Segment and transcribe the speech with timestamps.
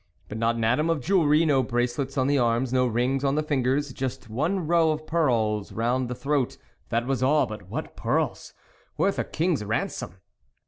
[0.29, 3.43] But not an atom of jewellery no bracelets on the arms, no rings on the
[3.43, 6.57] fingers; just one row of pearls round the throat,
[6.89, 8.55] that was all but what pearls!
[8.97, 10.15] worth a king's ramsom